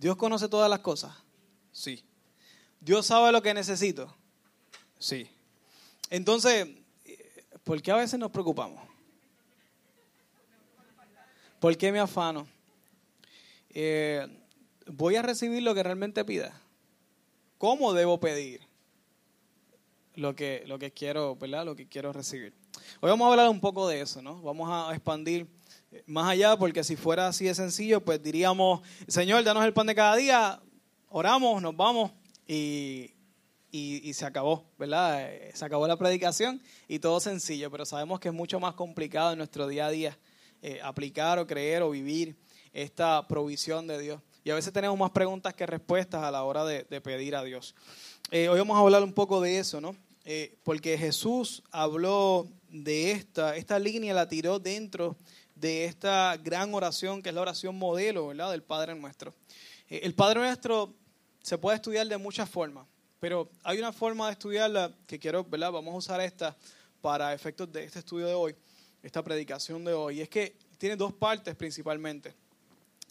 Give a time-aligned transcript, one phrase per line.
[0.00, 1.12] ¿Dios conoce todas las cosas?
[1.72, 2.02] Sí.
[2.80, 4.16] ¿Dios sabe lo que necesito?
[4.98, 5.28] Sí.
[6.08, 6.66] Entonces,
[7.64, 8.82] ¿por qué a veces nos preocupamos?
[11.60, 12.48] ¿Por qué me afano?
[13.68, 14.26] Eh,
[14.86, 16.58] ¿Voy a recibir lo que realmente pida?
[17.58, 18.62] ¿Cómo debo pedir
[20.14, 21.66] lo que, lo que quiero, ¿verdad?
[21.66, 22.54] Lo que quiero recibir.
[23.02, 24.40] Hoy vamos a hablar un poco de eso, ¿no?
[24.40, 25.46] Vamos a expandir
[26.06, 29.94] más allá, porque si fuera así de sencillo, pues diríamos, Señor, danos el pan de
[29.94, 30.60] cada día,
[31.08, 32.12] oramos, nos vamos
[32.46, 33.14] y,
[33.72, 35.32] y, se acabó, ¿verdad?
[35.32, 39.32] Eh, se acabó la predicación y todo sencillo, pero sabemos que es mucho más complicado
[39.32, 40.18] en nuestro día a día
[40.62, 42.36] eh, aplicar o creer o vivir
[42.72, 44.20] esta provisión de Dios.
[44.44, 47.74] Y a veces tenemos más preguntas que respuestas a la hora de, pedir a Dios.
[48.30, 49.96] Eh, hoy vamos a hablar un poco de eso, ¿no?
[50.62, 55.16] porque Jesús habló de esta, esta línea la tiró dentro
[55.60, 58.50] de esta gran oración que es la oración modelo, ¿verdad?
[58.50, 59.34] Del Padre Nuestro.
[59.88, 60.94] el Padre Nuestro
[61.42, 62.86] se puede estudiar de muchas formas.
[63.20, 65.70] Pero hay una forma de estudiarla que quiero, ¿verdad?
[65.70, 66.56] Vamos a usar esta
[67.02, 68.54] para efectos de este estudio de hoy,
[69.02, 70.18] esta predicación de hoy.
[70.18, 72.34] Y es que tiene dos partes principalmente.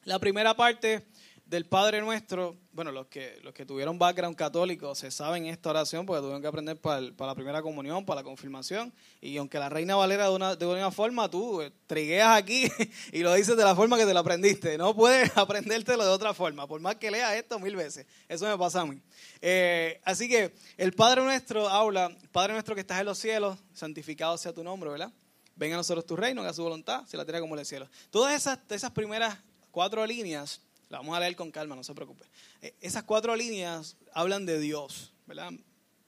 [0.05, 1.05] La primera parte
[1.49, 6.05] del Padre Nuestro, bueno, los que, los que tuvieron background católico se saben esta oración
[6.05, 8.93] porque tuvieron que aprender para, la primera comunión, para la confirmación.
[9.19, 12.69] Y aunque la Reina Valera de una, de una forma, tú eh, trigueas aquí
[13.11, 14.77] y lo dices de la forma que te lo aprendiste.
[14.77, 18.05] No puedes aprendértelo de otra forma, por más que leas esto mil veces.
[18.27, 19.01] Eso me pasa a mí.
[19.41, 24.37] Eh, así que el Padre Nuestro habla, Padre Nuestro que estás en los cielos, santificado
[24.37, 25.11] sea tu nombre, ¿verdad?
[25.55, 27.89] Venga a nosotros tu reino, haga su voluntad, se la tierra como el cielo.
[28.11, 29.35] Todas esas, esas primeras
[29.71, 32.25] cuatro líneas la vamos a leer con calma, no se preocupe.
[32.61, 35.51] Eh, esas cuatro líneas hablan de Dios, ¿verdad?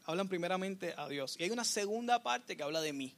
[0.05, 1.35] Hablan primeramente a Dios.
[1.39, 3.15] Y hay una segunda parte que habla de mí.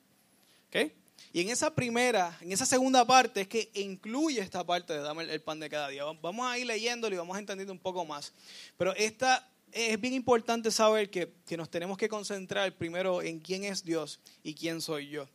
[0.67, 0.92] ¿Ok?
[1.31, 5.23] Y en esa primera, en esa segunda parte es que incluye esta parte de dame
[5.23, 6.03] el pan de cada día.
[6.22, 8.33] Vamos a ir leyéndolo y vamos a entendiendo un poco más.
[8.77, 13.64] Pero esta es bien importante saber que, que nos tenemos que concentrar primero en quién
[13.64, 15.30] es Dios y quién soy yo.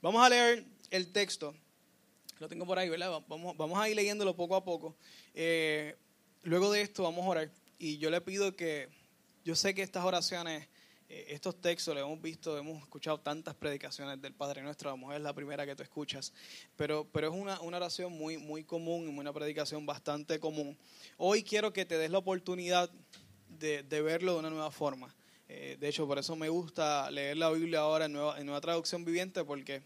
[0.00, 1.54] Vamos a leer el texto
[2.44, 3.22] lo tengo por ahí, ¿verdad?
[3.28, 4.96] Vamos, vamos a ir leyéndolo poco a poco.
[5.34, 5.96] Eh,
[6.42, 7.50] luego de esto vamos a orar.
[7.78, 8.88] Y yo le pido que,
[9.44, 10.68] yo sé que estas oraciones,
[11.08, 14.98] eh, estos textos, lo hemos visto, hemos escuchado tantas predicaciones del Padre Nuestro, a lo
[14.98, 16.32] mejor es la primera que tú escuchas,
[16.76, 20.78] pero, pero es una, una oración muy, muy común y una predicación bastante común.
[21.16, 22.90] Hoy quiero que te des la oportunidad
[23.48, 25.14] de, de verlo de una nueva forma.
[25.48, 28.60] Eh, de hecho, por eso me gusta leer la Biblia ahora en nueva, en nueva
[28.60, 29.82] traducción viviente, porque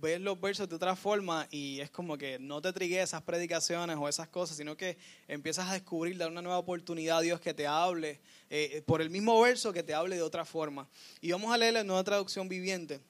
[0.00, 3.96] ves los versos de otra forma y es como que no te trigues esas predicaciones
[3.98, 4.96] o esas cosas, sino que
[5.28, 8.20] empiezas a descubrir, dar una nueva oportunidad a Dios que te hable
[8.50, 10.88] eh, por el mismo verso que te hable de otra forma.
[11.20, 13.00] Y vamos a leer la nueva traducción viviente.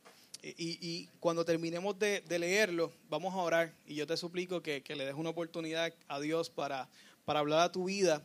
[0.43, 3.75] Y, cuando terminemos de, leerlo, vamos a orar.
[3.85, 6.89] Y yo te suplico que, le des una oportunidad a Dios para,
[7.25, 8.23] para hablar a tu vida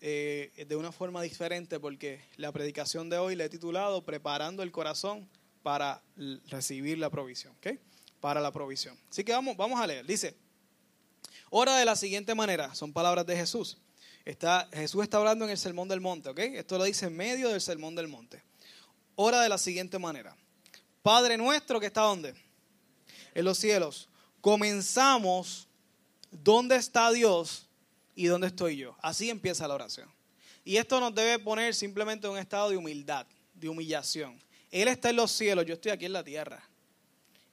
[0.00, 4.72] eh, de una forma diferente, porque la predicación de hoy la he titulado Preparando el
[4.72, 5.28] corazón
[5.62, 6.02] para
[6.48, 7.54] recibir la provisión.
[7.58, 7.78] ¿okay?
[8.20, 8.98] Para la provisión.
[9.10, 10.06] Así que vamos, vamos a leer.
[10.06, 10.34] Dice,
[11.48, 13.78] ora de la siguiente manera, son palabras de Jesús.
[14.24, 16.38] Está, Jesús está hablando en el Sermón del Monte, ¿ok?
[16.38, 18.42] Esto lo dice en medio del Sermón del Monte.
[19.16, 20.36] Ora de la siguiente manera.
[21.02, 22.34] Padre nuestro que está donde?
[23.34, 24.08] En los cielos.
[24.40, 25.68] Comenzamos,
[26.30, 27.66] ¿dónde está Dios
[28.14, 28.96] y dónde estoy yo?
[29.02, 30.10] Así empieza la oración.
[30.64, 34.42] Y esto nos debe poner simplemente en un estado de humildad, de humillación.
[34.70, 36.62] Él está en los cielos, yo estoy aquí en la tierra.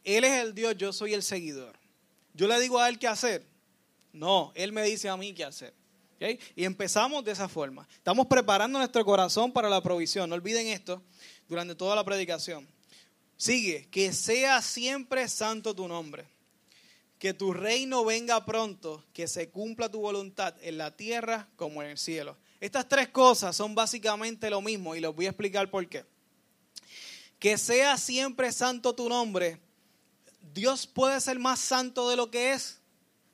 [0.08, 1.78] Él es el Dios, yo soy el seguidor.
[2.34, 3.46] Yo le digo a Él qué hacer.
[4.14, 5.74] No, Él me dice a mí qué hacer.
[6.56, 7.86] Y empezamos de esa forma.
[7.92, 10.30] Estamos preparando nuestro corazón para la provisión.
[10.30, 11.04] No olviden esto
[11.50, 12.66] durante toda la predicación.
[13.36, 16.26] Sigue, que sea siempre santo tu nombre.
[17.20, 21.90] Que tu reino venga pronto, que se cumpla tu voluntad en la tierra como en
[21.90, 22.38] el cielo.
[22.62, 26.06] Estas tres cosas son básicamente lo mismo y les voy a explicar por qué.
[27.40, 29.67] Que sea siempre santo tu nombre
[30.54, 32.80] ¿Dios puede ser más santo de lo que es?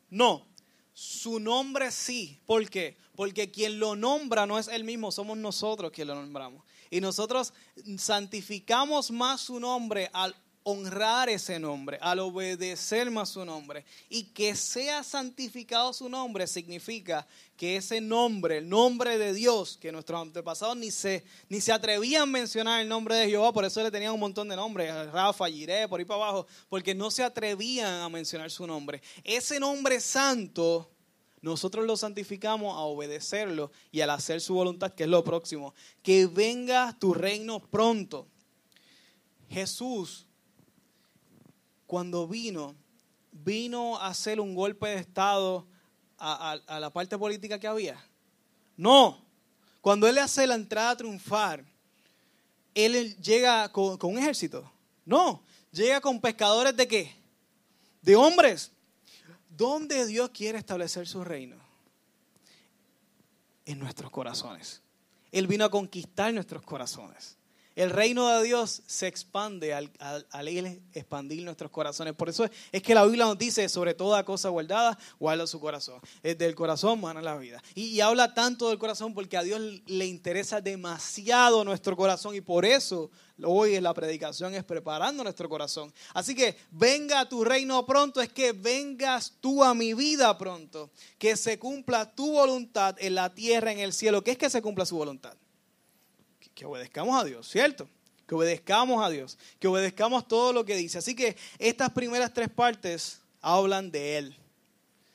[0.10, 0.46] No.
[0.94, 2.40] Su nombre sí.
[2.46, 2.98] ¿Por qué?
[3.16, 6.64] Porque quien lo nombra no es él mismo, somos nosotros quien lo nombramos.
[6.90, 7.54] Y nosotros
[7.98, 13.86] santificamos más su nombre al honrar ese nombre, al obedecer más su nombre.
[14.10, 17.28] Y que sea santificado su nombre significa
[17.58, 22.24] que ese nombre, el nombre de Dios, que nuestros antepasados ni se, ni se atrevían
[22.24, 25.48] a mencionar el nombre de Jehová, por eso le tenían un montón de nombres, Rafa,
[25.48, 29.02] Jiré, por ahí para abajo, porque no se atrevían a mencionar su nombre.
[29.24, 30.90] Ese nombre santo
[31.44, 35.74] nosotros lo santificamos a obedecerlo y al hacer su voluntad, que es lo próximo.
[36.02, 38.28] Que venga tu reino pronto.
[39.50, 40.26] Jesús
[41.94, 42.76] cuando vino,
[43.32, 45.68] vino a hacer un golpe de Estado
[46.18, 48.04] a, la parte política que había.
[48.76, 49.24] No.
[49.80, 51.64] Cuando Él hace la entrada a triunfar,
[52.74, 54.68] Él llega con, con un ejército.
[55.06, 55.44] No.
[55.72, 57.16] Llega con pescadores de qué?
[58.02, 58.72] De hombres.
[59.48, 61.58] ¿Dónde Dios quiere establecer su reino?
[63.68, 64.82] En nuestros corazones.
[65.32, 67.38] Él vino a conquistar nuestros corazones.
[67.76, 69.90] El reino de Dios se expande al,
[70.94, 72.14] expandir nuestros corazones.
[72.14, 76.00] Por eso es, que la Biblia nos dice, sobre toda cosa guardada, guarda su corazón.
[76.22, 77.64] Es del corazón mana la vida.
[77.74, 82.36] Y, habla tanto del corazón porque a Dios le interesa demasiado nuestro corazón.
[82.36, 83.10] Y por eso
[83.42, 85.92] hoy en la predicación es preparando nuestro corazón.
[86.14, 90.92] Así que venga a tu reino pronto, es que vengas tú a mi vida pronto.
[91.18, 94.24] Que se cumpla tu voluntad en la tierra, en el cielo.
[94.24, 95.36] ¿Qué es que se cumpla su voluntad?
[96.54, 97.88] Que obedezcamos a Dios, ¿cierto?
[98.28, 100.98] Que obedezcamos a Dios, que obedezcamos todo lo que dice.
[100.98, 104.36] Así que estas primeras tres partes hablan de Él,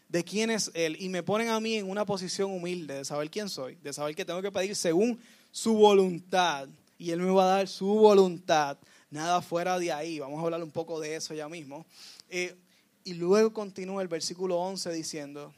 [0.09, 3.31] de quién es Él, y me ponen a mí en una posición humilde de saber
[3.31, 5.19] quién soy, de saber que tengo que pedir según
[5.51, 6.69] su voluntad,
[6.99, 8.77] y Él me va a dar su voluntad,
[9.11, 10.19] nada fuera de ahí.
[10.19, 11.87] Vamos a hablar un poco de eso ya mismo.
[12.29, 12.57] Eh,
[13.05, 15.55] y luego continúa el versículo 11 diciendo,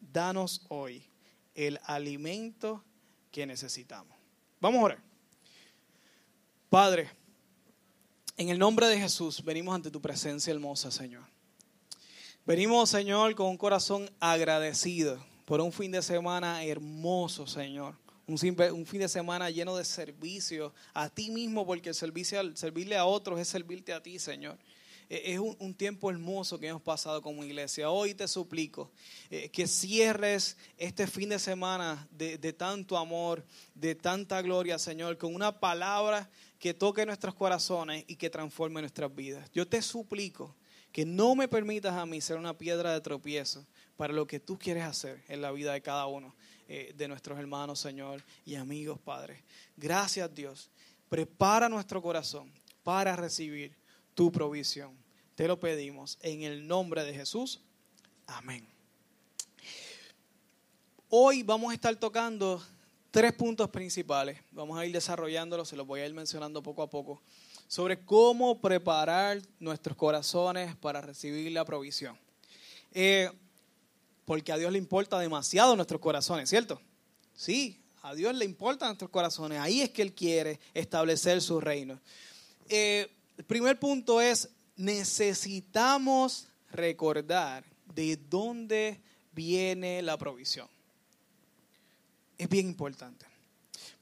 [0.00, 1.04] danos hoy
[1.54, 2.82] el alimento
[3.30, 4.16] que necesitamos.
[4.60, 5.13] Vamos a orar.
[6.74, 7.08] Padre,
[8.36, 11.22] en el nombre de Jesús venimos ante tu presencia hermosa, Señor.
[12.44, 17.94] Venimos, Señor, con un corazón agradecido por un fin de semana hermoso, Señor.
[18.26, 23.46] Un, fin de semana lleno de servicio a ti mismo, porque servirle a otros es
[23.46, 24.58] servirte a ti, Señor.
[25.08, 27.88] E, es un, tiempo hermoso que hemos pasado como iglesia.
[27.88, 28.90] Hoy te suplico
[29.30, 33.46] eh, que cierres este fin de semana de, de tanto amor,
[33.76, 36.28] de tanta gloria, Señor, con una palabra
[36.64, 39.50] que toque nuestros corazones y que transforme nuestras vidas.
[39.52, 40.56] Yo te suplico
[40.92, 43.66] que no me permitas a mí ser una piedra de tropiezo
[43.98, 46.34] para lo que tú quieres hacer en la vida de cada uno
[46.66, 49.44] eh, de nuestros hermanos, Señor, y amigos, Padre.
[49.76, 50.70] Gracias, Dios.
[51.10, 52.50] Prepara nuestro corazón
[52.82, 53.76] para recibir
[54.14, 54.96] tu provisión.
[55.34, 57.60] Te lo pedimos en el nombre de Jesús.
[58.26, 58.66] Amén.
[61.10, 62.64] Hoy vamos a estar tocando
[63.14, 64.40] tres puntos principales.
[64.50, 67.22] Vamos a ir desarrollándolos, se los voy a ir mencionando poco a poco,
[67.68, 72.18] sobre cómo preparar nuestros corazones para recibir la provisión.
[72.90, 73.30] Eh,
[74.24, 76.80] porque a Dios le importa demasiado nuestros corazones, ¿cierto?
[77.36, 79.60] Sí, a Dios le importan nuestros corazones.
[79.60, 82.00] Ahí es que Él quiere establecer su reino.
[82.68, 83.08] Eh,
[83.38, 87.62] el primer punto es, necesitamos recordar
[87.94, 89.00] de dónde
[89.30, 90.73] viene la provisión
[92.38, 93.26] es bien importante.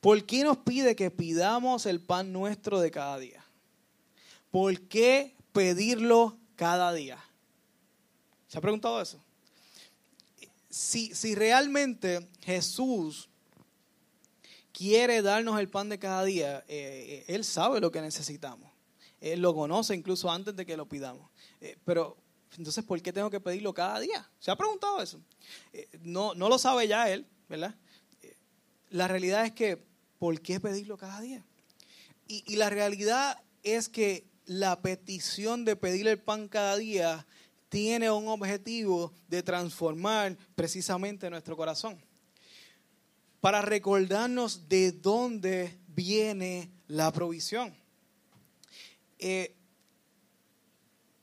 [0.00, 3.44] ¿Por qué nos pide que pidamos el pan nuestro de cada día?
[4.50, 7.22] ¿Por qué pedirlo cada día?
[8.48, 9.20] ¿Se ha preguntado eso?
[10.68, 13.28] Si, si realmente Jesús
[14.72, 18.70] quiere darnos el pan de cada día, eh, Él sabe lo que necesitamos.
[19.20, 21.30] Él lo conoce incluso antes de que lo pidamos.
[21.60, 22.16] Eh, pero
[22.58, 24.28] entonces, ¿por qué tengo que pedirlo cada día?
[24.40, 25.20] ¿Se ha preguntado eso?
[25.72, 27.74] Eh, no, no lo sabe ya Él, ¿verdad?
[28.92, 29.82] La realidad es que,
[30.18, 31.44] ¿por qué pedirlo cada día?
[32.28, 37.26] Y, la realidad es que la petición de pedir el pan cada día
[37.68, 42.02] tiene un objetivo de transformar precisamente nuestro corazón.
[43.40, 47.74] Para recordarnos de dónde viene la provisión.
[49.18, 49.54] Eh,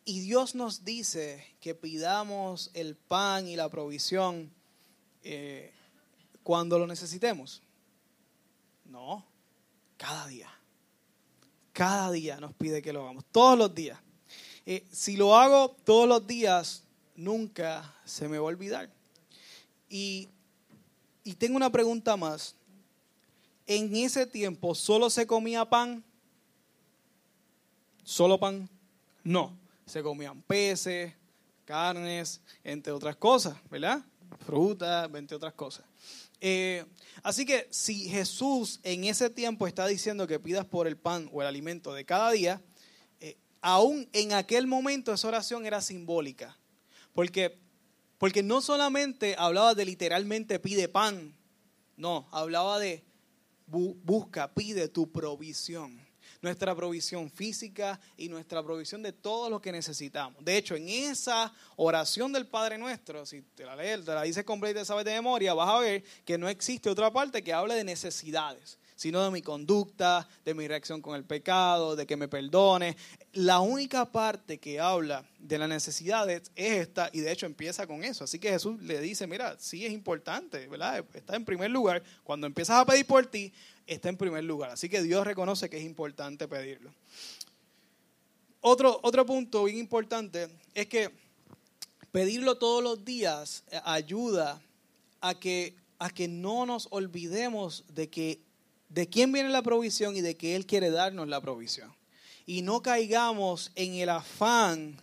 [0.05, 4.51] y Dios nos dice que pidamos el pan y la provisión
[5.23, 5.71] eh,
[6.43, 7.61] cuando lo necesitemos.
[8.85, 9.25] No,
[9.97, 10.49] cada día.
[11.73, 13.99] Cada día nos pide que lo hagamos, todos los días.
[14.65, 16.83] Eh, si lo hago todos los días,
[17.15, 18.89] nunca se me va a olvidar.
[19.89, 20.29] Y,
[21.23, 22.55] y tengo una pregunta más.
[23.65, 26.03] En ese tiempo, ¿solo se comía pan?
[28.03, 28.67] ¿Solo pan?
[29.23, 29.55] No.
[29.85, 31.13] Se comían peces,
[31.65, 34.03] carnes, entre otras cosas, ¿verdad?
[34.45, 35.85] Frutas, entre otras cosas.
[36.41, 36.85] Eh,
[37.23, 41.41] así que si Jesús en ese tiempo está diciendo que pidas por el pan o
[41.41, 42.61] el alimento de cada día,
[43.19, 46.57] eh, aún en aquel momento esa oración era simbólica.
[47.13, 47.59] Porque,
[48.17, 51.35] porque no solamente hablaba de literalmente pide pan,
[51.97, 53.03] no, hablaba de
[53.67, 56.08] busca, pide tu provisión
[56.41, 60.43] nuestra provisión física y nuestra provisión de todo lo que necesitamos.
[60.43, 64.43] De hecho, en esa oración del Padre Nuestro, si te la lees, te la dices
[64.43, 67.75] completa y sabes de memoria, vas a ver que no existe otra parte que hable
[67.75, 72.27] de necesidades, sino de mi conducta, de mi reacción con el pecado, de que me
[72.27, 72.97] perdone.
[73.31, 78.03] La única parte que habla de la necesidad es esta y de hecho empieza con
[78.03, 78.25] eso.
[78.25, 81.05] Así que Jesús le dice, mira, sí es importante, ¿verdad?
[81.13, 82.03] Está en primer lugar.
[82.25, 83.53] Cuando empiezas a pedir por ti,
[83.87, 84.71] está en primer lugar.
[84.71, 86.93] Así que Dios reconoce que es importante pedirlo.
[88.59, 91.09] Otro, otro punto bien importante es que
[92.11, 94.61] pedirlo todos los días ayuda
[95.21, 98.48] a que, a que no nos olvidemos de que
[98.89, 101.95] de quién viene la provisión y de que Él quiere darnos la provisión.
[102.45, 104.97] Y no caigamos en el afán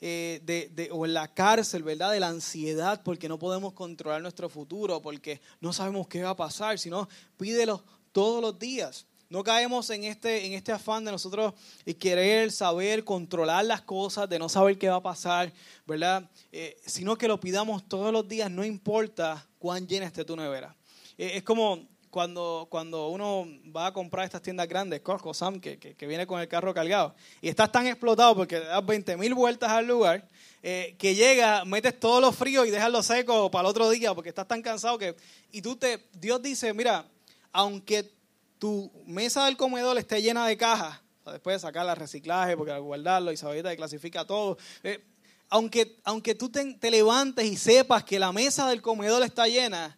[0.00, 2.12] eh, de, o en la cárcel, ¿verdad?
[2.12, 6.36] De la ansiedad porque no podemos controlar nuestro futuro, porque no sabemos qué va a
[6.36, 9.06] pasar, sino pídelo todos los días.
[9.30, 11.52] No caemos en este, en este afán de nosotros
[11.98, 15.52] querer saber, controlar las cosas, de no saber qué va a pasar,
[15.86, 16.28] ¿verdad?
[16.50, 20.74] Eh, sino que lo pidamos todos los días, no importa cuán llena esté tu nevera.
[21.18, 21.86] Eh, es como
[22.18, 26.40] cuando, cuando uno va a comprar estas tiendas grandes, Costco, Sam, que, que, viene con
[26.40, 30.26] el carro cargado, y estás tan explotado porque das 20 mil vueltas al lugar,
[30.60, 34.16] eh, que llega, metes todo lo frío y dejas lo seco para el otro día
[34.16, 35.14] porque estás tan cansado que...
[35.52, 36.08] Y tú te...
[36.12, 37.06] Dios dice, mira,
[37.52, 38.10] aunque
[38.58, 42.82] tu mesa del comedor esté llena de cajas, después de sacarla al reciclaje, porque al
[42.82, 44.58] guardarlo, Isabelita clasifica todo.
[44.82, 45.04] Eh,
[45.50, 49.96] aunque, aunque tú te, levantes y sepas que la mesa del comedor está llena,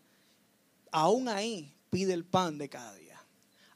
[0.92, 3.20] aún ahí pide el pan de cada día.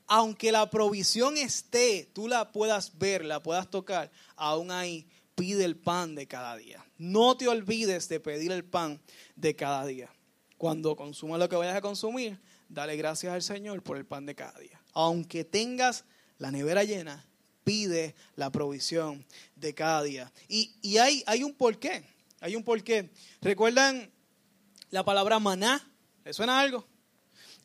[0.07, 5.77] Aunque la provisión esté, tú la puedas ver, la puedas tocar, aún ahí pide el
[5.77, 6.85] pan de cada día.
[6.99, 9.01] No te olvides de pedir el pan
[9.37, 10.11] de cada día.
[10.59, 14.35] Cuando consumas lo que vayas a consumir, dale gracias al Señor por el pan de
[14.35, 14.81] cada día.
[14.93, 16.05] Aunque tengas
[16.39, 17.27] la nevera llena,
[17.65, 19.25] pide la provisión
[19.57, 20.33] de cada día.
[20.49, 22.05] Y, hay, hay un porqué,
[22.41, 23.11] hay un porqué.
[23.41, 24.11] ¿Recuerdan
[24.91, 25.91] la palabra maná?
[26.25, 26.87] ¿Le suena algo?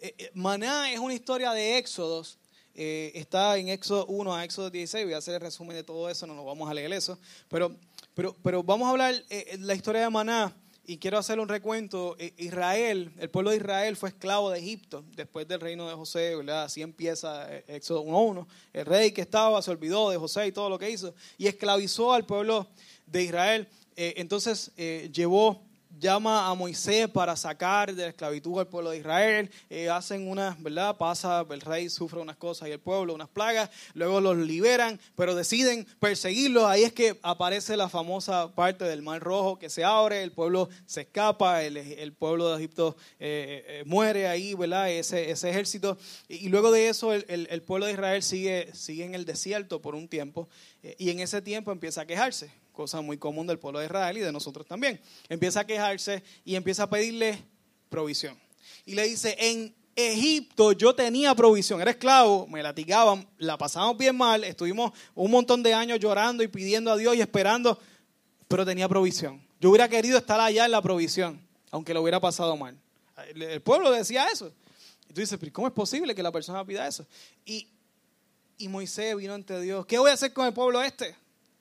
[0.02, 2.38] Eh, eh, maná es una historia de éxodos.
[2.74, 5.06] Eh, está en Éxodo 1 a Éxodo 16.
[5.06, 7.20] Voy a hacer el resumen de todo eso, no nos vamos a leer eso.
[7.50, 7.76] Pero,
[8.14, 9.14] pero, pero vamos a hablar
[9.60, 12.16] la historia de Maná y quiero hacer un recuento.
[12.38, 16.34] Israel, el pueblo de Israel fue esclavo de Egipto después del reino de José.
[16.50, 18.48] Así empieza Éxodo 1.1.
[18.72, 22.14] El rey que estaba se olvidó de José y todo lo que hizo y esclavizó
[22.14, 22.68] al pueblo
[23.06, 23.68] de Israel.
[23.98, 24.72] Entonces
[25.12, 25.69] llevó
[26.00, 29.52] llama a Moisés para sacar de la esclavitud al pueblo de Israel.
[29.70, 30.98] Eh, hacen una, ¿verdad?
[30.98, 33.70] Pasa, el rey sufre unas cosas y el pueblo unas plagas.
[33.94, 36.64] Luego los liberan, pero deciden perseguirlos.
[36.66, 40.70] Ahí es que aparece la famosa parte del Mar Rojo que se abre, el pueblo
[40.86, 44.90] se escapa, el, pueblo de Egipto eh, eh, muere ahí, ¿verdad?
[44.90, 45.98] Ese, ese ejército.
[46.28, 49.96] Y, luego de eso, el, el, pueblo de Israel sigue, sigue en el desierto por
[49.96, 50.48] un tiempo.
[50.98, 54.22] y en ese tiempo empieza a quejarse cosa muy común del pueblo de Israel y
[54.22, 55.02] de nosotros también.
[55.28, 57.44] Empieza a quejarse y empieza a pedirle
[57.90, 58.40] provisión.
[58.86, 64.16] Y le dice, en Egipto yo tenía provisión, era esclavo, me latigaban, la pasamos bien
[64.16, 67.78] mal, estuvimos un montón de años llorando y pidiendo a Dios y esperando,
[68.48, 69.46] pero tenía provisión.
[69.60, 71.38] Yo hubiera querido estar allá en la provisión,
[71.72, 72.78] aunque lo hubiera pasado mal.
[73.36, 74.54] El pueblo decía eso.
[75.10, 77.06] Y tú dices, ¿cómo es posible que la persona pida eso?
[77.44, 77.68] Y,
[78.58, 81.14] y Moisés vino ante Dios, ¿qué voy a hacer con el pueblo este?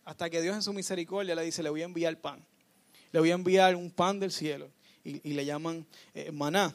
[0.08, 2.42] Hasta que Dios en su misericordia le dice, le voy a enviar pan.
[3.12, 4.72] Le voy a enviar un pan del cielo.
[5.04, 6.74] Y, le llaman eh, maná.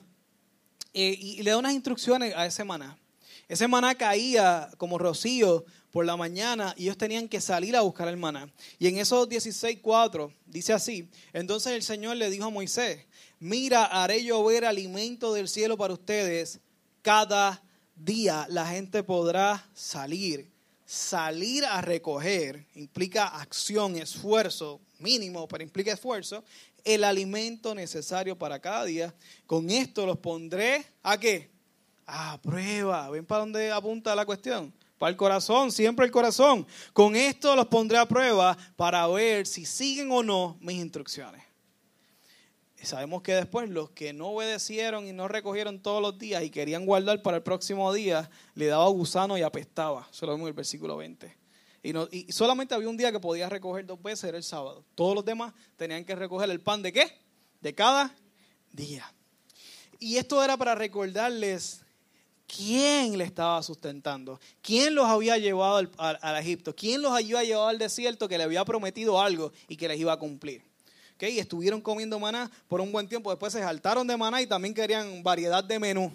[0.93, 2.95] Eh, y, le da unas instrucciones a ese maná.
[3.47, 8.07] Ese maná caía como rocío por la mañana y ellos tenían que salir a buscar
[8.07, 8.53] el maná.
[8.77, 13.07] Y en esos 16.4 dice así, entonces el Señor le dijo a Moisés,
[13.39, 16.59] mira, haré llover alimento del cielo para ustedes
[17.01, 17.63] cada
[17.95, 18.45] día.
[18.49, 20.52] La gente podrá salir
[20.93, 26.43] salir a recoger implica acción, esfuerzo mínimo, pero implica esfuerzo,
[26.83, 29.13] el alimento necesario para cada día.
[29.47, 31.50] Con esto los pondré a qué?
[32.05, 33.09] A prueba.
[33.09, 34.71] ¿Ven para dónde apunta la cuestión?
[35.00, 36.67] Para el corazón, siempre el corazón.
[36.93, 41.52] Con esto los pondré a prueba para ver si siguen o no mis instrucciones
[42.85, 46.85] sabemos que después los que no obedecieron y no recogieron todos los días y querían
[46.85, 50.07] guardar para el próximo día, le daba gusano y apestaba.
[50.11, 51.37] Eso lo vemos en el versículo 20.
[51.83, 54.83] Y, no, y solamente había un día que podía recoger dos veces, era el sábado.
[54.95, 57.19] Todos los demás tenían que recoger el pan de qué?
[57.61, 58.13] De cada
[58.71, 59.13] día.
[59.99, 61.81] Y esto era para recordarles
[62.47, 67.67] quién le estaba sustentando, quién los había llevado al, al Egipto, quién los había llevado
[67.67, 70.72] al desierto que le había prometido algo y que les iba a cumplir
[71.20, 73.29] y estuvieron comiendo maná por un buen tiempo.
[73.29, 76.12] Después se saltaron de maná y también querían variedad de menú.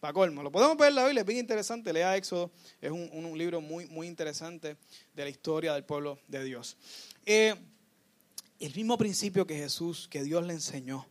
[0.00, 0.42] Para colmo.
[0.42, 1.92] Lo podemos ver en la Biblia, es bien interesante.
[1.92, 2.50] Lea Éxodo,
[2.80, 4.76] es un, libro muy, muy interesante
[5.14, 6.76] de la historia del pueblo de Dios.
[7.24, 7.54] Eh,
[8.60, 11.06] el mismo principio que Jesús, que Dios le enseñó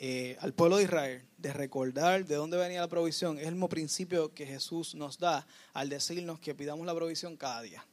[0.00, 3.68] eh, al pueblo de Israel de recordar de dónde venía la provisión es el mismo
[3.68, 7.84] principio que Jesús nos da al decirnos que pidamos la provisión cada día.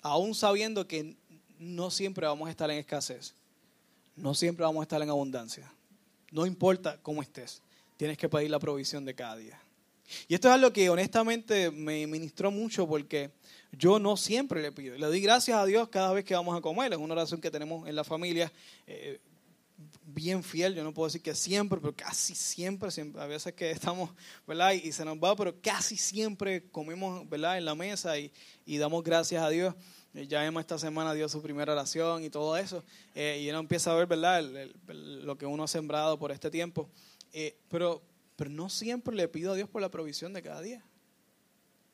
[0.00, 1.16] Aún sabiendo que
[1.58, 3.34] no siempre vamos a estar en escasez,
[4.16, 5.72] no siempre vamos a estar en abundancia.
[6.30, 7.62] No importa cómo estés,
[7.96, 9.60] tienes que pedir la provisión de cada día.
[10.28, 13.30] Y esto es algo que honestamente me ministró mucho porque
[13.72, 14.96] yo no siempre le pido.
[14.96, 16.92] Le doy gracias a Dios cada vez que vamos a comer.
[16.92, 18.52] Es una oración que tenemos en la familia.
[18.86, 19.20] Eh,
[20.06, 23.70] bien fiel, yo no puedo decir que siempre, pero casi siempre, siempre a veces que
[23.70, 24.10] estamos,
[24.46, 24.72] ¿verdad?
[24.72, 27.58] Y, se nos va, pero casi siempre comemos, ¿verdad?
[27.58, 28.30] En la mesa y,
[28.66, 29.74] damos gracias a Dios.
[30.14, 33.58] Eh, ya Emma esta semana dio su primera oración y todo eso, eh, y uno
[33.58, 34.42] empieza a ver, ¿verdad?
[34.86, 36.88] lo que uno ha sembrado por este tiempo.
[37.32, 38.00] Eh, pero,
[38.36, 40.84] pero no siempre le pido a Dios por la provisión de cada día.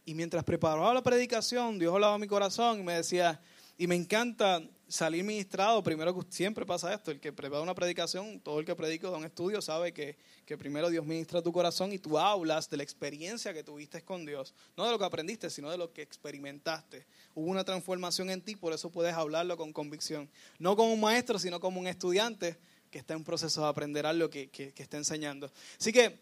[0.05, 3.41] Y mientras preparaba la predicación, Dios hablaba mi corazón y me decía,
[3.79, 8.41] y me encanta salir ministrado, primero que siempre pasa esto, el que prepara una predicación,
[8.41, 11.93] todo el que predica da un estudio sabe que, que, primero Dios ministra tu corazón
[11.93, 15.49] y tú hablas de la experiencia que tuviste con Dios, no de lo que aprendiste,
[15.49, 17.07] sino de lo que experimentaste.
[17.35, 20.29] Hubo una transformación en ti, por eso puedes hablarlo con convicción,
[20.59, 22.59] no como un maestro, sino como un estudiante
[22.91, 25.51] que está en proceso de aprender algo que, que, está enseñando.
[25.79, 26.19] Así que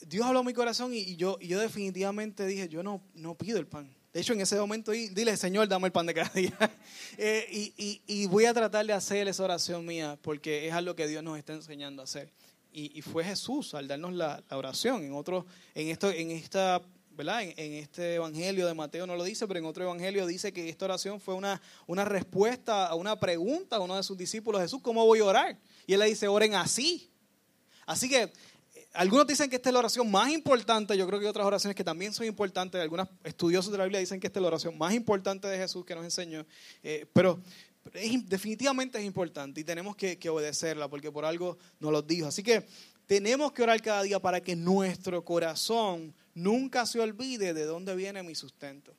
[0.00, 3.58] Dios habló a mi corazón y, yo, y yo definitivamente dije, yo no, no pido
[3.58, 6.56] el pan de hecho, en ese momento, dile, Señor, dame el pan de cada día.
[7.16, 11.22] Eh, y, voy a tratar de hacer esa oración mía, porque es algo que Dios
[11.22, 12.28] nos está enseñando a hacer.
[12.72, 15.04] Y, fue Jesús al darnos la, oración.
[15.04, 16.80] En otro, en esto, en esta,
[17.10, 17.42] ¿verdad?
[17.42, 20.84] En, este evangelio de Mateo no lo dice, pero en otro evangelio dice que esta
[20.86, 25.04] oración fue una, una respuesta a una pregunta a uno de sus discípulos, Jesús, ¿cómo
[25.06, 25.58] voy a orar?
[25.86, 27.10] Y él le dice, oren así.
[27.86, 28.32] Así que
[28.94, 31.74] algunos dicen que esta es la oración más importante, yo creo que hay otras oraciones
[31.74, 34.78] que también son importantes, algunos estudiosos de la Biblia dicen que esta es la oración
[34.78, 36.46] más importante de Jesús que nos enseñó,
[36.82, 37.40] eh, pero
[37.92, 42.28] definitivamente es importante y tenemos que, obedecerla porque por algo nos lo dijo.
[42.28, 42.64] Así que
[43.06, 48.22] tenemos que orar cada día para que nuestro corazón nunca se olvide de dónde viene
[48.22, 48.94] mi sustento.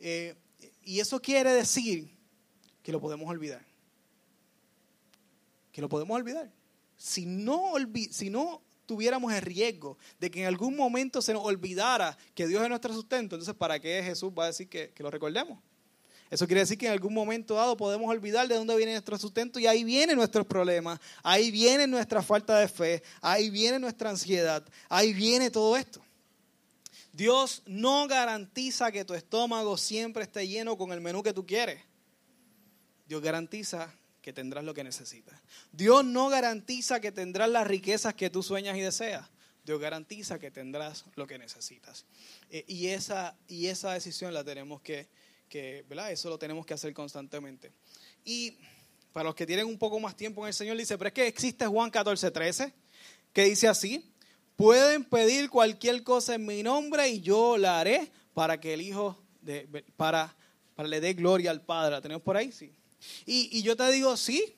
[0.00, 0.34] Eh,
[0.82, 2.10] y eso quiere decir
[2.82, 3.64] que lo podemos olvidar.
[5.72, 6.50] Que lo podemos olvidar.
[6.96, 7.74] Si no,
[8.10, 12.62] si no tuviéramos el riesgo de que en algún momento se nos olvidara que Dios
[12.62, 15.58] es nuestro sustento, entonces ¿para qué Jesús va a decir que, lo recordemos?
[16.30, 19.60] Eso quiere decir que en algún momento dado podemos olvidar de dónde viene nuestro sustento
[19.60, 24.64] y ahí vienen nuestros problemas, ahí viene nuestra falta de fe, ahí viene nuestra ansiedad,
[24.88, 26.00] ahí viene todo esto.
[27.12, 31.80] Dios no garantiza que tu estómago siempre esté lleno con el menú que tú quieres.
[33.06, 33.94] Dios garantiza
[34.26, 35.40] que tendrás lo que necesitas.
[35.70, 39.24] Dios no garantiza que tendrás las riquezas que tú sueñas y deseas.
[39.64, 42.06] Dios garantiza que tendrás lo que necesitas.
[42.50, 45.06] Eh, y, esa, y esa decisión la tenemos que,
[45.48, 46.10] que, ¿verdad?
[46.10, 47.70] Eso lo tenemos que hacer constantemente.
[48.24, 48.56] Y
[49.12, 51.28] para los que tienen un poco más tiempo en el Señor, dice, pero es que
[51.28, 52.74] existe Juan 14, 13,
[53.32, 54.12] que dice así,
[54.56, 59.22] pueden pedir cualquier cosa en mi nombre y yo la haré para que el Hijo,
[59.40, 60.34] de, para,
[60.74, 61.92] para le dé gloria al Padre.
[61.92, 62.50] ¿La tenemos por ahí?
[62.50, 62.75] Sí.
[63.24, 64.54] Y, yo te digo, sí,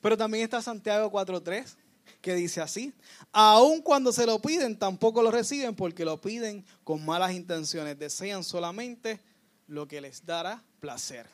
[0.00, 1.76] pero también está Santiago 4.3,
[2.20, 2.92] que dice así,
[3.32, 8.44] aun cuando se lo piden, tampoco lo reciben porque lo piden con malas intenciones, desean
[8.44, 9.20] solamente
[9.66, 11.26] lo que les dará placer.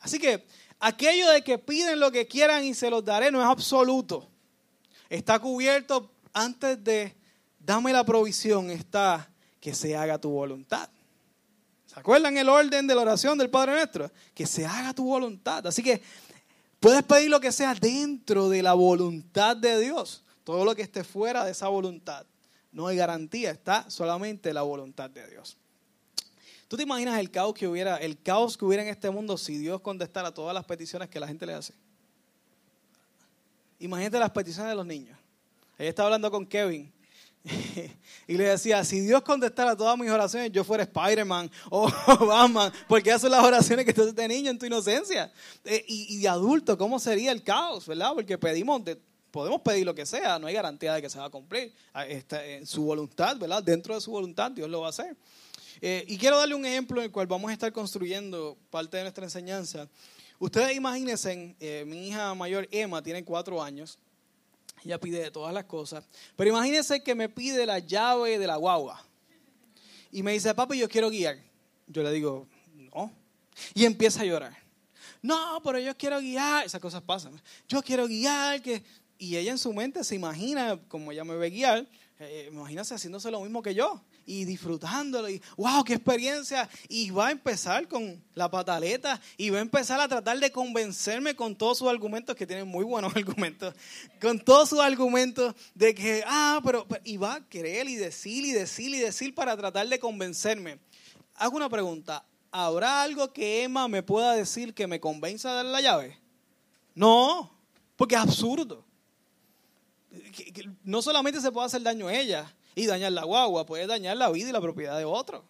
[0.00, 0.44] Así que
[0.78, 4.28] aquello de que piden lo que quieran y se los daré no es absoluto.
[5.08, 7.16] Está cubierto antes de
[7.58, 10.88] dame la provisión, está que se haga tu voluntad.
[11.98, 14.08] ¿Se acuerdan el orden de la oración del Padre Nuestro?
[14.32, 15.66] Que se haga tu voluntad.
[15.66, 16.00] Así que
[16.78, 20.22] puedes pedir lo que sea dentro de la voluntad de Dios.
[20.44, 22.24] Todo lo que esté fuera de esa voluntad.
[22.70, 25.56] No hay garantía, está solamente la voluntad de Dios.
[26.68, 29.58] ¿Tú te imaginas el caos que hubiera, el caos que hubiera en este mundo si
[29.58, 31.74] Dios contestara todas las peticiones que la gente le hace?
[33.80, 35.18] Imagínate las peticiones de los niños.
[35.76, 36.92] Ella estaba hablando con Kevin
[38.26, 41.90] y le decía, si Dios contestara todas mis oraciones, yo fuera Spider-Man o
[42.26, 45.32] Batman, porque esas son las oraciones que tú haces de niño en tu inocencia.
[45.64, 48.12] Eh, y, de adulto, ¿cómo sería el caos, verdad?
[48.14, 48.82] Porque pedimos,
[49.30, 51.72] podemos pedir lo que sea, no hay garantía de que se va a cumplir.
[51.94, 53.62] Ah, en su voluntad, ¿verdad?
[53.62, 55.16] Dentro de su voluntad, Dios lo va a hacer.
[55.80, 59.04] Eh, y quiero darle un ejemplo en el cual vamos a estar construyendo parte de
[59.04, 59.88] nuestra enseñanza.
[60.40, 63.98] Ustedes imagínense, eh, mi hija mayor Emma tiene cuatro años.
[64.84, 66.04] Ella pide de todas las cosas.
[66.36, 69.04] Pero imagínense que me pide la llave de la guagua.
[70.10, 71.38] Y me dice, papi, yo quiero guiar.
[71.86, 73.12] Yo le digo, no.
[73.74, 74.56] Y empieza a llorar.
[75.20, 76.66] No, pero yo quiero guiar.
[76.66, 77.40] Esas cosas pasan.
[77.68, 78.62] Yo quiero guiar.
[78.62, 78.82] Que...
[79.18, 81.86] Y ella en su mente se imagina, como ella me ve guiar,
[82.20, 86.68] eh, imagínate haciéndose lo mismo que yo y disfrutándolo y wow, qué experiencia.
[86.86, 91.34] Y va a empezar con la pataleta y va a empezar a tratar de convencerme
[91.34, 93.74] con todos sus argumentos, que tienen muy buenos argumentos,
[94.20, 98.52] con todos sus argumentos de que, ah, pero, y va a querer y decir y
[98.52, 100.78] decir y decir para tratar de convencerme.
[101.34, 105.64] Hago una pregunta, ¿habrá algo que Emma me pueda decir que me convenza de dar
[105.64, 106.18] la llave?
[106.94, 107.50] No,
[107.96, 108.84] porque es absurdo
[110.84, 114.30] no solamente se puede hacer daño a ella y dañar la guagua, puede dañar la
[114.30, 115.44] vida y la propiedad de otro.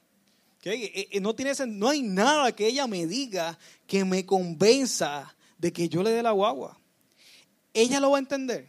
[0.65, 5.73] Eh, eh, no, tiene, no hay nada que ella me diga que me convenza de
[5.73, 6.79] que yo le dé la guagua.
[7.75, 8.69] ¿Ella lo va a entender?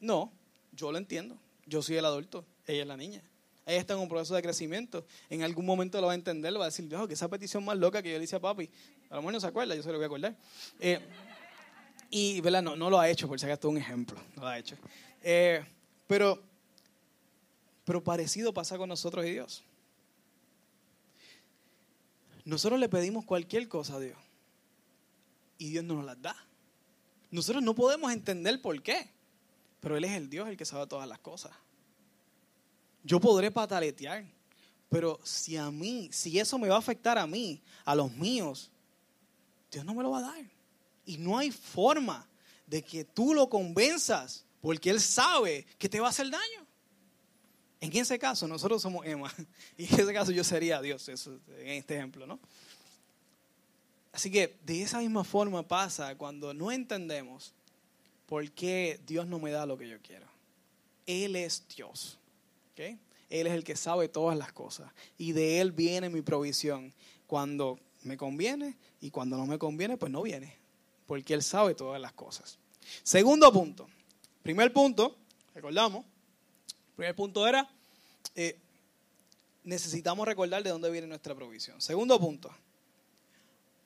[0.00, 0.32] No,
[0.72, 1.38] yo lo entiendo.
[1.66, 3.22] Yo soy el adulto, ella es la niña.
[3.64, 5.06] Ella está en un proceso de crecimiento.
[5.30, 7.64] En algún momento lo va a entender, lo va a decir, Dios, que esa petición
[7.64, 8.68] más loca que yo le hice a papi.
[9.10, 10.36] A lo mejor no se acuerda, yo se lo voy a acordar.
[10.80, 10.98] Eh,
[12.10, 12.62] y, ¿verdad?
[12.62, 14.18] No, no lo ha hecho, por si acaso un ejemplo.
[14.34, 14.76] No lo ha hecho.
[16.08, 16.51] Pero,
[17.84, 19.62] pero parecido pasa con nosotros y Dios.
[22.44, 24.18] Nosotros le pedimos cualquier cosa a Dios
[25.58, 26.36] y Dios no nos las da.
[27.30, 29.08] Nosotros no podemos entender por qué,
[29.80, 31.52] pero Él es el Dios el que sabe todas las cosas.
[33.04, 34.24] Yo podré pataletear,
[34.88, 38.70] pero si a mí, si eso me va a afectar a mí, a los míos,
[39.70, 40.44] Dios no me lo va a dar.
[41.06, 42.26] Y no hay forma
[42.66, 46.61] de que tú lo convenzas porque Él sabe que te va a hacer daño.
[47.82, 49.34] En ese caso, nosotros somos Emma.
[49.76, 52.38] Y en ese caso yo sería Dios, en este ejemplo, ¿no?
[54.12, 57.52] Así que de esa misma forma pasa cuando no entendemos
[58.26, 60.26] por qué Dios no me da lo que yo quiero.
[61.06, 62.18] Él es Dios.
[62.72, 63.00] ¿okay?
[63.28, 64.92] Él es el que sabe todas las cosas.
[65.18, 66.94] Y de Él viene mi provisión.
[67.26, 70.54] Cuando me conviene y cuando no me conviene, pues no viene.
[71.06, 72.58] Porque Él sabe todas las cosas.
[73.02, 73.88] Segundo punto.
[74.44, 75.16] Primer punto,
[75.52, 76.04] recordamos,
[77.02, 77.68] primer punto era,
[78.36, 78.56] eh,
[79.64, 81.80] necesitamos recordar de dónde viene nuestra provisión.
[81.80, 82.48] Segundo punto,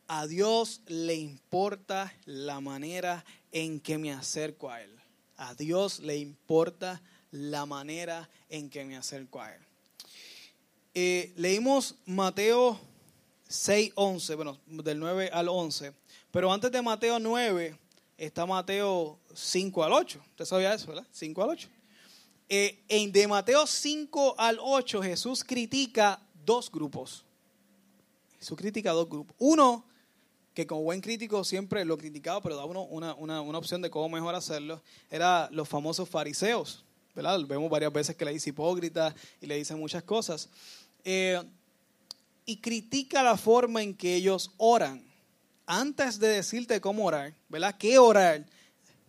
[0.06, 4.94] a Dios le importa la manera en que me acerco a Él.
[5.38, 7.00] A Dios le importa
[7.30, 9.62] la manera en que me acerco a Él.
[10.92, 12.78] Eh, leímos Mateo
[13.48, 15.94] 6, 11, bueno, del 9 al 11,
[16.30, 17.78] pero antes de Mateo 9
[18.18, 20.20] está Mateo 5 al 8.
[20.32, 21.06] Usted sabía eso, ¿verdad?
[21.12, 21.75] 5 al 8.
[22.48, 27.24] Eh, en de Mateo 5 al 8 Jesús critica dos grupos.
[28.38, 29.34] Jesús critica dos grupos.
[29.38, 29.84] Uno,
[30.54, 34.08] que como buen crítico siempre lo criticaba, pero daba una, una, una, opción de cómo
[34.08, 34.80] mejor hacerlo,
[35.10, 36.84] era los famosos fariseos.
[37.16, 37.40] ¿verdad?
[37.46, 40.48] Vemos varias veces que le dice hipócrita y le dice muchas cosas.
[41.04, 41.42] Eh,
[42.44, 45.02] y critica la forma en que ellos oran
[45.66, 47.76] antes de decirte cómo orar, ¿verdad?
[47.76, 48.46] ¿Qué orar?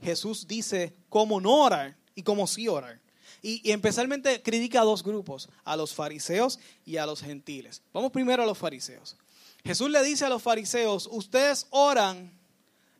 [0.01, 2.99] Jesús dice cómo no orar y cómo sí orar.
[3.41, 7.81] Y, y, especialmente critica a dos grupos, a los fariseos y a los gentiles.
[7.93, 9.15] Vamos primero a los fariseos.
[9.63, 12.37] Jesús le dice a los fariseos, ustedes oran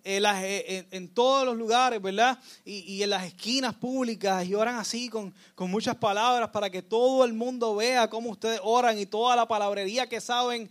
[0.08, 2.40] en, todos los lugares, ¿verdad?
[2.64, 7.26] Y, en las esquinas públicas y oran así con, con muchas palabras para que todo
[7.26, 10.70] el mundo vea cómo ustedes oran y toda la palabrería que saben.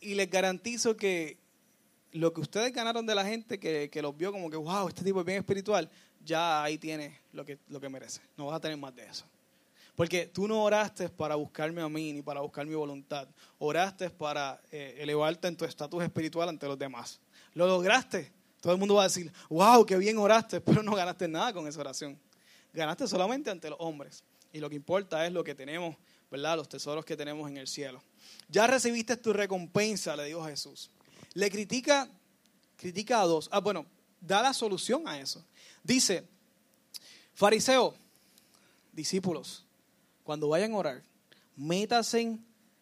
[0.00, 1.38] Y les garantizo que
[2.12, 5.02] lo que ustedes ganaron de la gente que, que, los vio como que, wow, este
[5.02, 5.90] tipo es bien espiritual,
[6.26, 8.20] ya ahí tiene lo que, lo que merece.
[8.36, 9.24] No vas a tener más de eso.
[9.94, 13.26] Porque tú no oraste para buscarme a mí ni para buscar mi voluntad.
[13.58, 17.18] Oraste para eh, elevarte en tu estatus espiritual ante los demás.
[17.54, 18.30] Lo lograste.
[18.60, 21.66] Todo el mundo va a decir, wow, qué bien oraste, pero no ganaste nada con
[21.66, 22.18] esa oración.
[22.74, 24.22] Ganaste solamente ante los hombres.
[24.52, 25.96] Y lo que importa es lo que tenemos,
[26.30, 26.56] ¿verdad?
[26.56, 28.02] Los tesoros que tenemos en el cielo.
[28.50, 30.90] Ya recibiste tu recompensa, le dijo Jesús
[31.36, 32.08] le critica,
[32.78, 33.48] critica a dos.
[33.52, 33.84] Ah, bueno,
[34.20, 35.44] da la solución a eso.
[35.86, 36.24] Dice,
[37.32, 37.94] fariseo,
[38.92, 39.64] discípulos,
[40.24, 41.02] cuando vayan a orar,
[41.54, 42.38] métanse,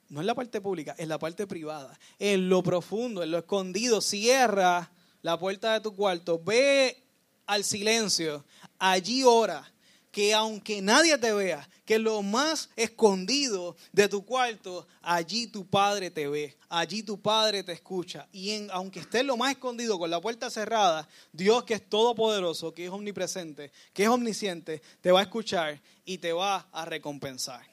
[0.09, 4.01] no en la parte pública, en la parte privada, en lo profundo, en lo escondido,
[4.01, 4.91] cierra
[5.21, 7.03] la puerta de tu cuarto, ve
[7.45, 8.43] al silencio,
[8.79, 9.71] allí ora
[10.15, 16.09] que aunque nadie te vea, que lo más escondido de tu cuarto, allí tu Padre
[16.09, 18.29] te ve, allí tu Padre te escucha.
[18.31, 22.85] Y aunque estés lo más escondido con la puerta cerrada, Dios que es todopoderoso, que
[22.85, 27.67] es omnipresente, que es omnisciente, te va a escuchar y te va a recompensar.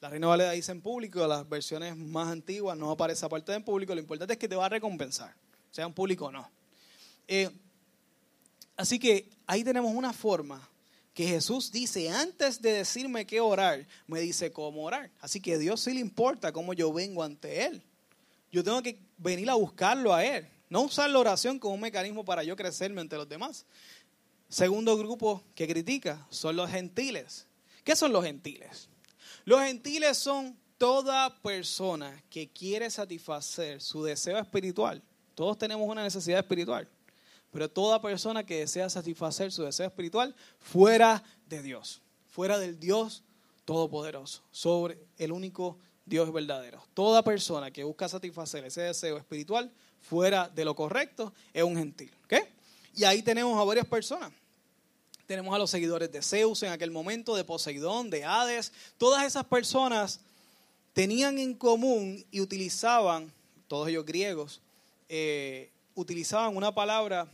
[0.00, 3.62] La Reina Valera dice en público, las versiones más antiguas no aparece esa parte en
[3.62, 5.34] público, lo importante es que te va a recompensar,
[5.70, 6.50] sea en público o no.
[7.28, 7.50] Eh,
[8.74, 10.71] así que ahí tenemos una forma
[11.14, 15.10] que Jesús dice, antes de decirme qué orar, me dice cómo orar.
[15.20, 17.82] Así que a Dios sí le importa cómo yo vengo ante Él.
[18.50, 20.48] Yo tengo que venir a buscarlo a Él.
[20.70, 23.66] No usar la oración como un mecanismo para yo crecerme ante los demás.
[24.48, 27.46] Segundo grupo que critica son los gentiles,
[27.84, 28.88] ¿Qué son los gentiles?
[29.44, 35.02] Los gentiles son toda persona que quiere satisfacer su deseo espiritual.
[35.34, 36.88] Todos tenemos una necesidad espiritual,
[37.52, 43.22] pero toda persona que desea satisfacer su deseo espiritual fuera de Dios, fuera del Dios
[43.64, 46.82] todopoderoso, sobre el único Dios verdadero.
[46.94, 52.10] Toda persona que busca satisfacer ese deseo espiritual fuera de lo correcto es un gentil.
[52.94, 54.32] Y ahí tenemos a varias personas.
[55.26, 58.72] Tenemos a los seguidores de Zeus en aquel momento, de Poseidón, de Hades.
[58.98, 60.20] Todas esas personas
[60.92, 63.32] tenían en común y utilizaban,
[63.66, 64.60] todos ellos griegos,
[65.08, 67.28] eh, utilizaban una palabra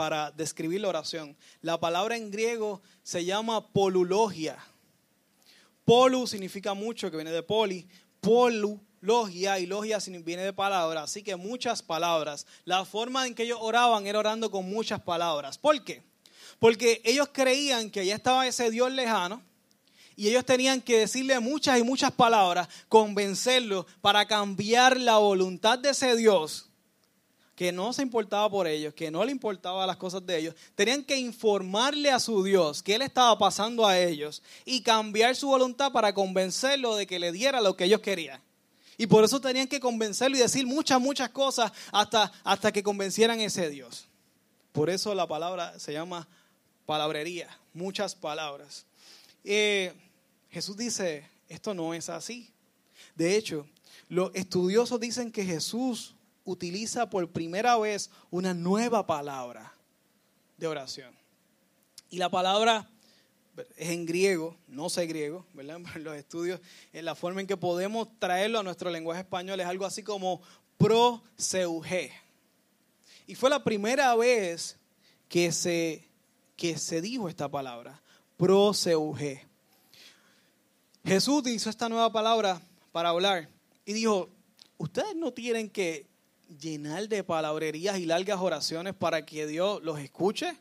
[0.00, 1.36] para describir la oración.
[1.60, 4.56] La palabra en griego se llama polulogia.
[5.84, 7.86] Polu significa mucho, que viene de poli.
[8.22, 12.46] Polu logia y logia viene de palabra, así que muchas palabras.
[12.64, 15.58] La forma en que ellos oraban era orando con muchas palabras.
[15.58, 16.02] ¿Por qué?
[16.58, 19.42] Porque ellos creían que allá estaba ese Dios lejano
[20.16, 25.90] y ellos tenían que decirle muchas y muchas palabras, convencerlo para cambiar la voluntad de
[25.90, 26.69] ese Dios
[27.60, 31.04] que no se importaba por ellos, que no le importaba las cosas de ellos, tenían
[31.04, 35.92] que informarle a su Dios que Él estaba pasando a ellos y cambiar su voluntad
[35.92, 38.40] para convencerlo de que le diera lo que ellos querían.
[38.96, 43.38] Y por eso tenían que convencerlo y decir muchas, muchas cosas hasta, hasta que convencieran
[43.38, 44.06] a ese Dios.
[44.72, 46.26] Por eso la palabra se llama
[46.86, 48.86] palabrería, muchas palabras.
[49.44, 49.92] Eh,
[50.48, 52.48] Jesús dice, esto no es así.
[53.14, 53.66] De hecho,
[54.08, 56.14] los estudiosos dicen que Jesús
[56.50, 59.74] utiliza por primera vez una nueva palabra
[60.56, 61.14] de oración.
[62.10, 62.88] Y la palabra
[63.76, 65.80] es en griego, no sé griego, ¿verdad?
[65.94, 66.60] En los estudios,
[66.92, 70.40] en la forma en que podemos traerlo a nuestro lenguaje español es algo así como
[70.76, 72.12] proseuge.
[73.26, 74.76] Y fue la primera vez
[75.28, 76.08] que se,
[76.56, 78.02] que se dijo esta palabra,
[78.36, 79.46] proseuge.
[81.04, 82.60] Jesús utilizó esta nueva palabra
[82.92, 83.48] para hablar
[83.84, 84.28] y dijo,
[84.78, 86.06] ustedes no tienen que
[86.58, 90.56] llenar de palabrerías y largas oraciones para que Dios los escuche.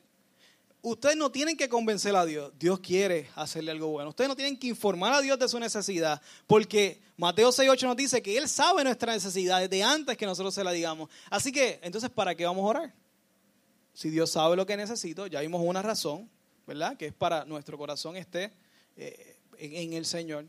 [0.82, 2.54] Ustedes no tienen que convencer a Dios.
[2.58, 4.10] Dios quiere hacerle algo bueno.
[4.10, 6.22] Ustedes no tienen que informar a Dios de su necesidad.
[6.48, 10.64] Porque Mateo 6.8 nos dice que Él sabe nuestra necesidad desde antes que nosotros se
[10.64, 11.10] la digamos.
[11.30, 12.94] Así que, entonces, ¿para qué vamos a orar?
[13.94, 16.30] Si Dios sabe lo que necesito, ya vimos una razón,
[16.66, 16.96] ¿verdad?
[16.96, 18.54] Que es para nuestro corazón esté
[18.96, 20.46] eh, en, el Señor.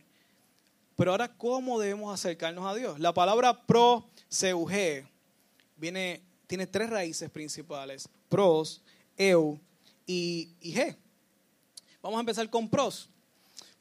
[0.94, 3.00] Pero ahora, ¿cómo debemos acercarnos a Dios?
[3.00, 4.08] La palabra pro
[5.80, 8.82] viene, tiene tres raíces principales, pros,
[9.16, 9.58] eu
[10.06, 10.96] y, y ge.
[12.02, 13.08] Vamos a empezar con pros.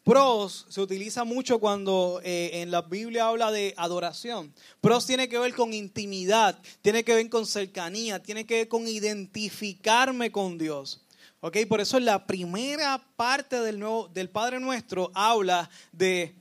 [0.04, 4.54] Pros se utiliza mucho cuando eh, en la Biblia habla de adoración.
[4.82, 8.88] Pros tiene que ver con intimidad, tiene que ver con cercanía, tiene que ver con
[8.88, 11.02] identificarme con Dios.
[11.42, 11.58] ¿Ok?
[11.68, 16.34] Por eso la primera parte del, nuevo, del Padre Nuestro habla de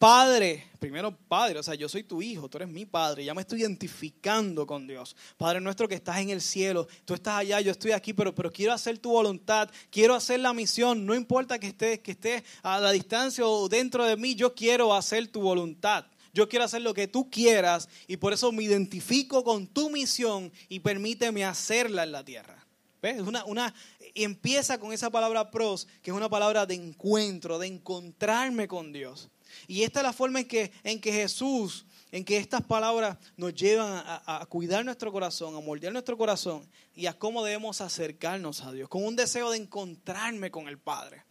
[0.00, 3.42] Padre, primero Padre, o sea, yo soy tu hijo, tú eres mi Padre, ya me
[3.42, 5.14] estoy identificando con Dios.
[5.36, 8.50] Padre nuestro que estás en el cielo, tú estás allá, yo estoy aquí, pero, pero
[8.50, 12.80] quiero hacer tu voluntad, quiero hacer la misión, no importa que estés que esté a
[12.80, 16.06] la distancia o dentro de mí, yo quiero hacer tu voluntad.
[16.32, 20.50] Yo quiero hacer lo que tú quieras y por eso me identifico con tu misión
[20.70, 22.64] y permíteme hacerla en la tierra.
[23.02, 23.20] ¿Ves?
[23.20, 23.74] Una, una,
[24.14, 29.28] empieza con esa palabra pros, que es una palabra de encuentro, de encontrarme con Dios.
[29.66, 33.54] Y esta es la forma en que, en que Jesús, en que estas palabras nos
[33.54, 38.72] llevan a, cuidar nuestro corazón, a moldear nuestro corazón y a cómo debemos acercarnos a
[38.72, 41.24] Dios, con un deseo de encontrarme con el Padre.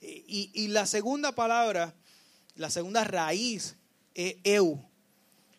[0.00, 1.94] Y, la segunda palabra,
[2.56, 3.76] la segunda raíz
[4.14, 4.84] es eu.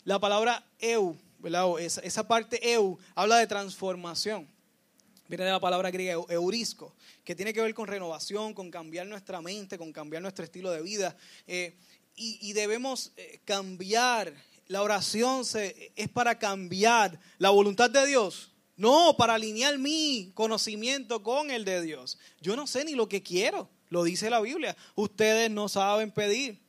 [0.03, 1.17] La palabra eu,
[1.79, 4.47] Esa, esa parte eu habla de transformación.
[5.27, 9.41] Viene de la palabra griega eurisco, que tiene que ver con renovación, con cambiar nuestra
[9.41, 11.15] mente, con cambiar nuestro estilo de vida.
[11.47, 11.75] Eh,
[12.15, 14.33] y, debemos eh, cambiar.
[14.67, 15.43] La oración
[15.95, 18.51] es para cambiar la voluntad de Dios.
[18.77, 22.17] No, para alinear mi conocimiento con el de Dios.
[22.41, 24.75] Yo no sé ni lo que quiero, lo dice la Biblia.
[24.95, 26.59] Ustedes no saben pedir.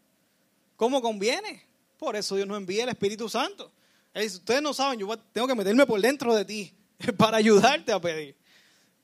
[0.77, 1.65] ¿Cómo conviene?
[1.99, 3.73] Por eso Dios nos envía el Espíritu Santo.
[4.15, 6.73] ustedes no saben, yo tengo que meterme por dentro de ti
[7.17, 8.37] para ayudarte a pedir.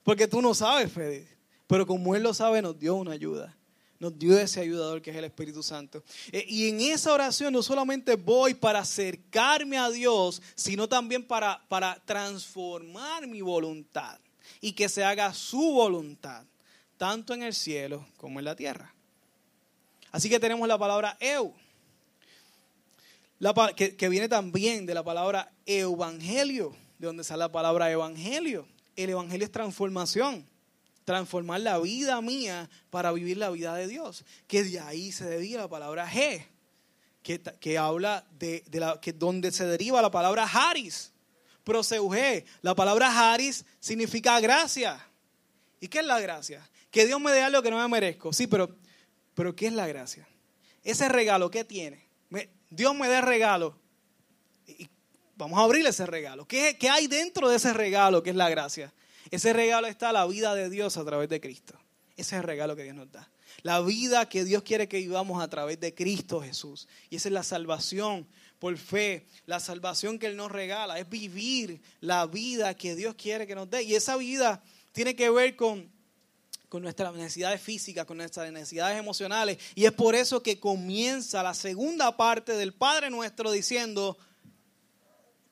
[0.03, 1.29] Porque tú no sabes pedir.
[1.67, 3.57] Pero como Él lo sabe, nos dio una ayuda
[4.03, 6.03] nos dio ese ayudador que es el Espíritu Santo.
[6.33, 11.65] Eh, y en esa oración no solamente voy para acercarme a Dios, sino también para,
[11.69, 14.19] para transformar mi voluntad
[14.61, 16.45] y que se haga su voluntad,
[16.97, 18.93] tanto en el cielo como en la tierra.
[20.11, 21.55] Así que tenemos la palabra eu,
[23.77, 28.67] que, que viene también de la palabra evangelio, de donde sale la palabra evangelio.
[28.96, 30.48] El evangelio es transformación.
[31.05, 34.24] transformar la vida mía para vivir la vida de Dios.
[34.46, 36.46] Que de ahí se deriva la palabra G,
[37.22, 41.12] que, que habla de, la, que donde se deriva la palabra Haris.
[41.64, 42.44] Proseuge.
[42.61, 45.05] La palabra Haris significa gracia.
[45.81, 46.68] ¿Y qué es la gracia?
[46.90, 48.33] Que Dios me dé algo que no me merezco.
[48.33, 48.76] Sí, pero,
[49.35, 50.28] pero ¿qué es la gracia?
[50.85, 52.07] Ese regalo, ¿qué tiene?
[52.70, 53.76] Dios me dé regalo.
[55.42, 56.46] Vamos a abrir ese regalo.
[56.46, 58.92] ¿Qué, ¿Qué hay dentro de ese regalo que es la gracia?
[59.33, 61.74] Ese regalo está la vida de Dios a través de Cristo.
[62.16, 63.28] Ese es el regalo que Dios nos da.
[63.62, 66.87] La vida que Dios quiere que vivamos a través de Cristo Jesús.
[67.11, 68.28] Y esa es la salvación
[68.61, 69.26] por fe.
[69.46, 73.68] La salvación que Él nos regala es vivir la vida que Dios quiere que nos
[73.68, 73.83] dé.
[73.83, 75.90] Y esa vida tiene que ver con,
[76.68, 79.59] con nuestras necesidades físicas, con nuestras necesidades emocionales.
[79.74, 84.16] Y es por eso que comienza la segunda parte del Padre nuestro diciendo,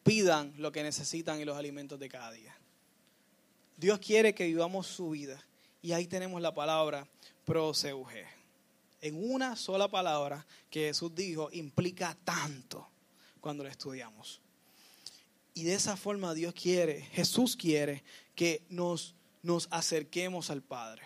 [0.03, 2.57] pidan lo que necesitan y los alimentos de cada día.
[3.77, 5.43] Dios quiere que vivamos su vida.
[5.83, 7.09] Y ahí tenemos la palabra
[7.45, 8.27] proseuge.
[9.01, 12.87] En una sola palabra que Jesús dijo implica tanto
[13.41, 14.41] cuando lo estudiamos.
[15.55, 21.03] Y de esa forma Dios quiere, Jesús quiere que nos, nos acerquemos al Padre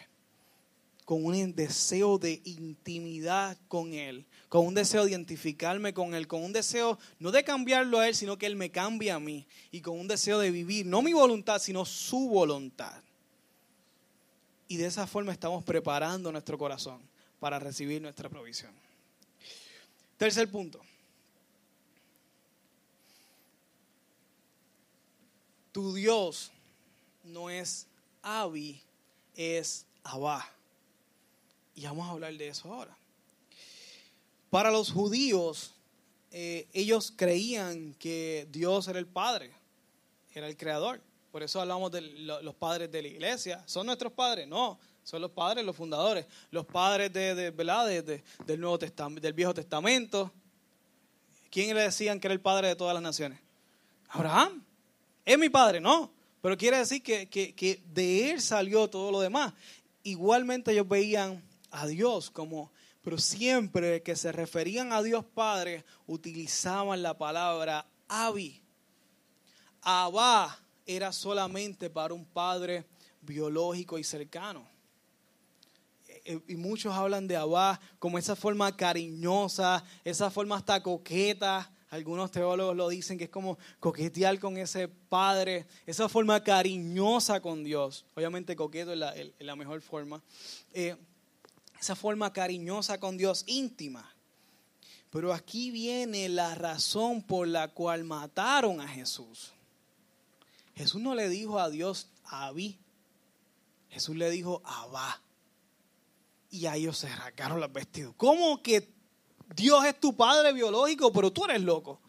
[1.04, 6.44] con un deseo de intimidad con Él, con un deseo de identificarme con Él, con
[6.44, 9.80] un deseo no de cambiarlo a Él, sino que Él me cambie a mí, y
[9.80, 13.02] con un deseo de vivir, no mi voluntad, sino su voluntad.
[14.68, 17.00] Y de esa forma estamos preparando nuestro corazón
[17.40, 18.70] para recibir nuestra provisión.
[20.18, 20.80] Tercer punto.
[25.72, 26.52] Tu Dios
[27.24, 27.88] no es
[28.22, 28.80] Abi,
[29.34, 30.48] es Abba.
[31.74, 32.96] Y vamos a hablar de eso ahora.
[34.54, 35.74] Para los judíos,
[36.30, 39.50] eh, ellos creían que Dios era el Padre,
[40.32, 41.00] era el Creador.
[41.32, 43.64] Por eso hablamos de los padres de la iglesia.
[43.66, 44.46] ¿Son nuestros padres?
[44.46, 46.26] No, son los padres, los fundadores.
[46.52, 50.30] Los padres de, de, del, Nuevo del Viejo Testamento.
[51.50, 53.40] ¿Quién le decían que era el padre de todas las naciones?
[54.10, 54.62] Abraham.
[55.24, 56.12] Es mi padre, no.
[56.40, 59.52] Pero quiere decir que, que de él salió todo lo demás.
[60.04, 62.70] Igualmente ellos veían a Dios como,
[63.04, 68.62] pero siempre que se referían a Dios Padre, utilizaban la palabra Abi.
[69.82, 72.86] Abba era solamente para un padre
[73.20, 74.66] biológico y cercano.
[76.08, 81.70] Eh, eh, y muchos hablan de Abba como esa forma cariñosa, esa forma hasta coqueta.
[81.90, 87.62] Algunos teólogos lo dicen que es como coquetear con ese padre, esa forma cariñosa con
[87.62, 88.06] Dios.
[88.16, 88.98] Obviamente coqueto es
[89.38, 90.22] la, mejor forma.
[90.72, 90.96] Eh,
[91.84, 94.10] esa forma cariñosa con Dios, íntima.
[95.10, 99.52] Pero aquí viene la razón por la cual mataron a Jesús.
[100.74, 102.78] Jesús no le dijo a Dios Abí,
[103.90, 105.20] Jesús le dijo Abba.
[106.50, 108.14] Y a ellos se rasgaron los vestidos.
[108.16, 108.88] ¿Cómo que
[109.54, 112.00] Dios es tu padre biológico, pero tú eres loco?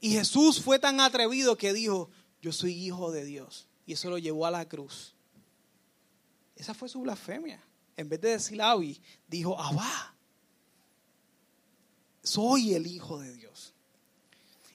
[0.00, 3.68] Y Jesús fue tan atrevido que dijo, yo soy hijo de Dios.
[3.86, 5.14] Y eso lo llevó a la cruz.
[6.56, 7.62] Esa fue su blasfemia
[7.96, 10.14] en vez de decir Abby, dijo Abba.
[12.22, 13.74] Soy el Hijo de Dios.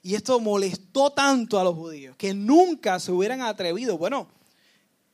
[0.02, 3.98] Y esto molestó tanto a los judíos que nunca se hubieran atrevido.
[3.98, 4.28] Bueno,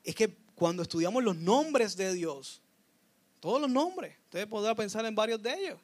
[0.02, 2.60] es que cuando estudiamos los nombres de Dios,
[3.40, 5.80] todos los nombres, ustedes podrán pensar en varios de ellos.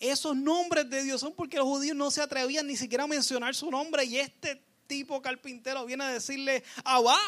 [0.00, 3.54] Esos nombres de Dios son porque los judíos no se atrevían ni siquiera a mencionar
[3.54, 7.18] su nombre y este tipo carpintero viene a decirle, Abba,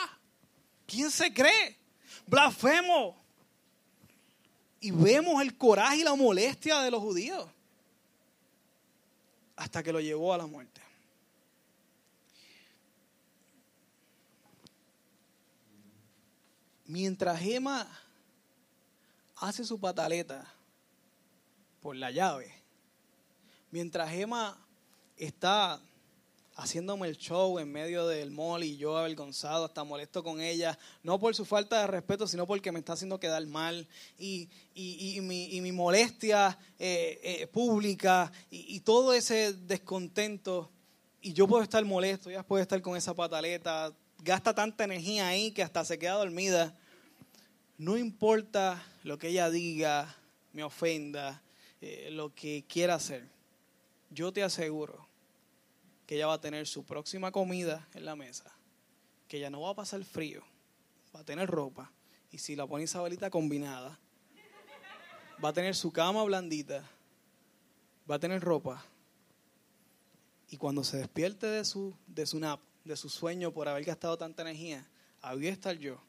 [0.86, 1.78] ¿quién se cree?
[2.26, 3.16] Blasfemo,
[4.80, 7.48] y vemos el coraje y la molestia de los judíos
[9.54, 10.80] hasta que lo llevó a la muerte.
[16.86, 17.86] Mientras Gema
[19.36, 20.50] hace su pataleta
[21.82, 22.52] por la llave,
[23.70, 24.58] mientras Gema
[25.16, 25.80] está
[26.60, 31.18] haciéndome el show en medio del mall y yo avergonzado, hasta molesto con ella, no
[31.18, 34.48] por su falta de respeto, sino porque me está haciendo quedar mal y,
[35.22, 40.70] mi, molestia eh, eh, pública y, todo ese descontento.
[41.22, 43.92] Y yo puedo estar molesto, ella puede estar con esa pataleta,
[44.22, 46.76] gasta tanta energía ahí que hasta se queda dormida.
[47.78, 50.14] No importa lo que ella diga,
[50.52, 51.42] me ofenda,
[51.80, 53.24] eh, lo que quiera hacer.
[54.10, 55.09] Yo te aseguro
[56.10, 58.52] que ella va a tener su próxima comida en la mesa,
[59.28, 60.42] que ella no va a pasar frío,
[61.14, 61.92] va a tener ropa,
[62.32, 63.96] y si la pone Isabelita combinada,
[65.44, 66.82] va a tener su cama blandita,
[68.10, 68.84] va a tener ropa,
[70.48, 74.18] y cuando se despierte de su, de su nap, de su sueño por haber gastado
[74.18, 74.84] tanta energía,
[75.22, 76.02] ahí estar yo,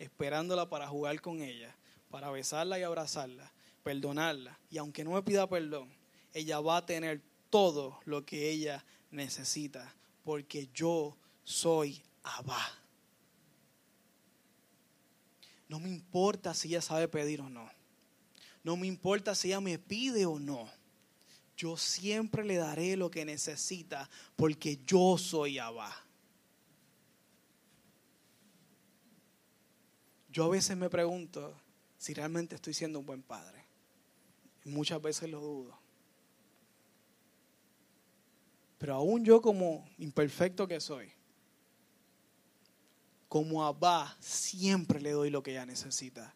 [0.00, 1.76] esperándola para jugar con ella,
[2.10, 3.52] para besarla y abrazarla,
[3.84, 4.58] perdonarla.
[4.68, 5.94] Y aunque no me pida perdón,
[6.32, 8.84] ella va a tener todo lo que ella
[9.14, 9.94] necesita,
[10.24, 12.60] porque yo soy Abba.
[15.68, 17.68] No me importa si ella sabe pedir o no.
[18.62, 20.70] No me importa si ella me pide o no.
[21.56, 25.94] Yo siempre le daré lo que necesita porque yo soy Abba.
[30.28, 31.54] Yo a veces me pregunto
[31.96, 33.64] si realmente estoy siendo un buen padre.
[34.64, 35.83] Muchas veces lo dudo.
[38.84, 41.10] Pero aún yo como imperfecto que soy,
[43.30, 46.34] como Abba, siempre le doy lo que ella necesita.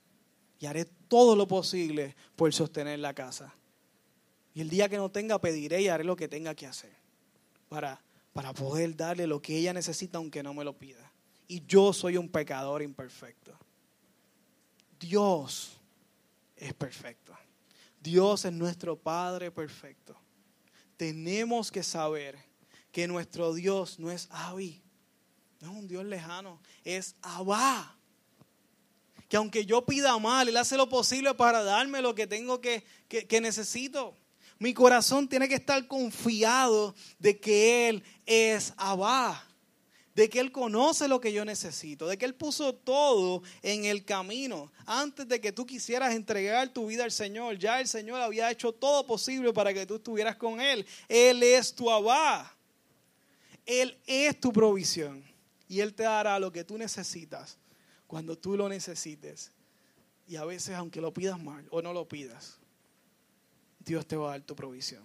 [0.58, 3.54] Y haré todo lo posible por sostener la casa.
[4.54, 6.96] Y el día que no tenga, pediré y haré lo que tenga que hacer
[7.68, 11.12] para, para poder darle lo que ella necesita aunque no me lo pida.
[11.48, 13.52] Y yo soy un pecador imperfecto.
[14.98, 15.76] Dios
[16.56, 17.36] es perfecto.
[18.00, 20.16] Dios es nuestro Padre perfecto.
[20.98, 22.36] Tenemos que saber
[22.92, 24.82] que nuestro Dios no es Abby,
[25.60, 27.96] no es un Dios lejano, es Abba.
[29.28, 32.84] Que aunque yo pida mal, Él hace lo posible para darme lo que tengo que,
[33.08, 34.16] que, que necesito.
[34.58, 39.47] Mi corazón tiene que estar confiado de que Él es Abba
[40.18, 44.04] de que Él conoce lo que yo necesito, de que Él puso todo en el
[44.04, 44.72] camino.
[44.84, 48.72] Antes de que tú quisieras entregar tu vida al Señor, ya el Señor había hecho
[48.72, 50.84] todo posible para que tú estuvieras con Él.
[51.08, 52.52] Él es tu abá.
[53.64, 55.22] Él es tu provisión.
[55.68, 57.56] Y Él te dará lo que tú necesitas
[58.08, 59.52] cuando tú lo necesites.
[60.26, 62.58] Y a veces, aunque lo pidas mal o no lo pidas,
[63.78, 65.04] Dios te va a dar tu provisión.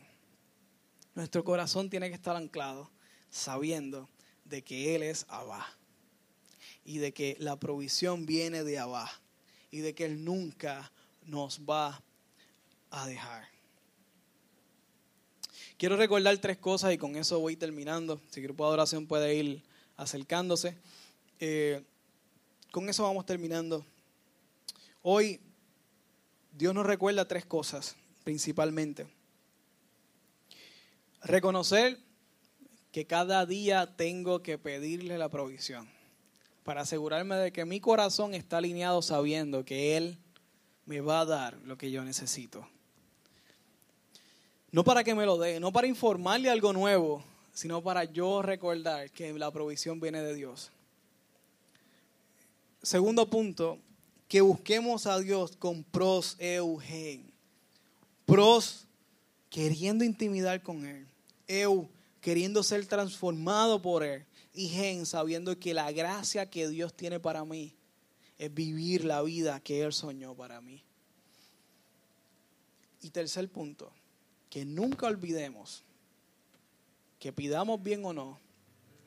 [1.14, 2.90] Nuestro corazón tiene que estar anclado
[3.30, 4.10] sabiendo
[4.54, 5.68] de que Él es Abba
[6.86, 9.12] y de que la provisión viene de Abba
[9.72, 10.92] y de que Él nunca
[11.26, 12.04] nos va
[12.92, 13.48] a dejar.
[15.76, 18.22] Quiero recordar tres cosas y con eso voy terminando.
[18.30, 19.64] Si el grupo de adoración puede ir
[19.98, 20.78] acercándose.
[21.40, 21.82] Eh,
[22.70, 23.84] con eso vamos terminando.
[25.02, 25.42] Hoy
[26.52, 29.08] Dios nos recuerda tres cosas principalmente.
[31.24, 31.98] Reconocer
[32.94, 35.90] que cada día tengo que pedirle la provisión
[36.64, 40.20] para asegurarme de que mi corazón está alineado sabiendo que Él
[40.86, 42.68] me va a dar lo que yo necesito.
[44.72, 49.10] No para que me lo dé, no para informarle algo nuevo, sino para yo recordar
[49.10, 50.72] que la provisión viene de Dios.
[52.84, 53.80] Segundo punto,
[54.28, 57.26] que busquemos a Dios con pros eugen.
[58.28, 58.86] Pros
[59.50, 61.08] queriendo intimidar con Él.
[61.48, 61.90] Eu
[62.24, 64.26] queriendo ser transformado por Él.
[64.56, 67.76] Y gen, sabiendo que la gracia que Dios tiene para mí
[68.38, 70.82] es vivir la vida que Él soñó para mí.
[73.02, 73.92] Y tercer punto,
[74.50, 75.84] que nunca olvidemos
[77.20, 78.40] que pidamos bien o no,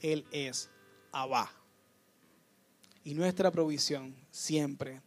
[0.00, 0.68] Él es
[1.10, 1.50] Abba.
[3.02, 5.00] Y nuestra provisión siempre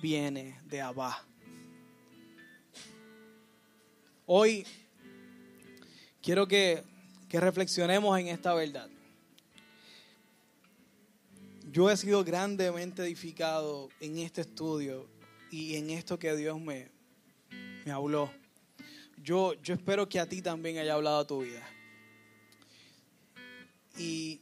[0.00, 1.26] viene de Abba.
[4.26, 4.64] Hoy
[6.22, 6.84] quiero que
[7.28, 8.88] que reflexionemos en esta verdad.
[11.70, 15.08] Yo he sido grandemente edificado en este estudio
[15.50, 16.90] y en esto que Dios me,
[17.84, 18.30] me habló.
[19.22, 21.62] Yo, yo espero que a ti también haya hablado a tu vida.
[23.98, 24.40] Y,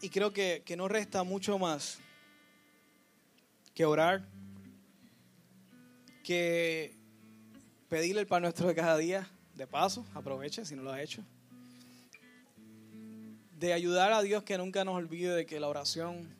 [0.00, 1.98] y creo que, que no resta mucho más
[3.74, 4.28] que orar,
[6.22, 6.94] que
[7.88, 11.24] pedirle el pan nuestro de cada día, de paso, aproveche si no lo ha hecho
[13.62, 16.34] de ayudar a Dios que nunca nos olvide de que la oración,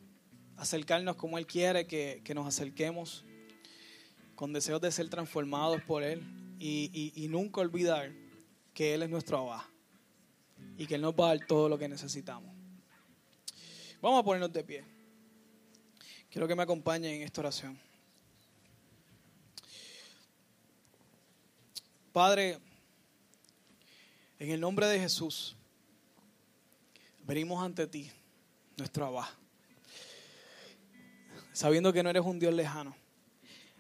[0.56, 3.24] acercarnos como Él quiere que, nos acerquemos,
[4.34, 6.20] con deseos de ser transformados por Él
[6.58, 8.10] y, nunca olvidar
[8.74, 9.70] que Él es nuestro Abba
[10.76, 12.52] y que Él nos va a dar todo lo que necesitamos.
[14.00, 14.84] Vamos a ponernos de pie.
[16.28, 17.78] Quiero que me acompañen en esta oración.
[22.12, 22.58] Padre,
[24.40, 25.56] en el nombre de Jesús,
[27.24, 28.10] venimos ante ti,
[28.76, 29.30] nuestro Abba,
[31.52, 32.96] sabiendo que no eres un Dios lejano,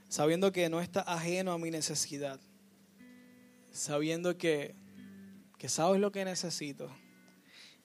[0.08, 2.38] sabiendo que no estás ajeno a mi necesidad,
[3.72, 4.74] sabiendo que,
[5.58, 6.90] que sabes lo que necesito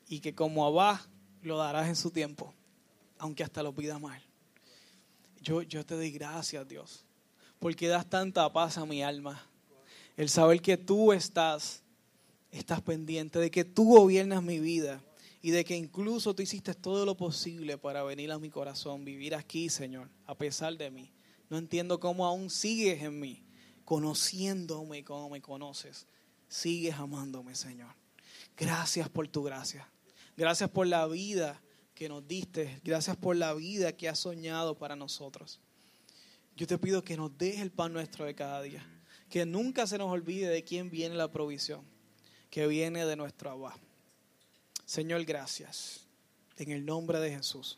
[0.08, 1.02] y que como Abba
[1.42, 2.54] lo darás en su tiempo,
[3.18, 4.22] aunque hasta lo pida mal.
[5.42, 7.06] Yo, yo te doy gracias, Dios,
[7.60, 9.44] porque das tanta paz a mi alma.
[10.16, 11.84] El saber que tú estás,
[12.52, 15.02] estás pendiente, de que tú gobiernas mi vida
[15.48, 19.34] y de que incluso tú hiciste todo lo posible para venir a mi corazón, vivir
[19.34, 21.10] aquí, Señor, a pesar de mí.
[21.50, 23.46] No entiendo cómo aún sigues en mí,
[23.86, 26.06] conociéndome como me conoces.
[26.50, 27.96] Sigues amándome, Señor.
[28.58, 29.90] Gracias por tu gracia.
[30.36, 31.62] Gracias por la vida
[31.96, 32.82] que nos diste.
[32.84, 35.62] Gracias por la vida que has soñado para nosotros.
[36.58, 38.86] Yo te pido que nos des el pan nuestro de cada día.
[39.30, 41.86] Que nunca se nos olvide de quién viene la provisión.
[42.50, 43.80] Que viene de nuestro Abba.
[44.88, 46.08] Señor, gracias.
[46.56, 47.78] En el nombre de Jesús.